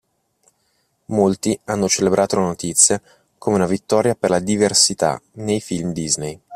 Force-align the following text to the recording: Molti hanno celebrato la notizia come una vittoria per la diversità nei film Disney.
Molti 1.09 1.59
hanno 1.65 1.87
celebrato 1.87 2.35
la 2.39 2.47
notizia 2.47 2.99
come 3.37 3.57
una 3.57 3.67
vittoria 3.67 4.15
per 4.15 4.31
la 4.31 4.39
diversità 4.39 5.21
nei 5.33 5.61
film 5.61 5.93
Disney. 5.93 6.41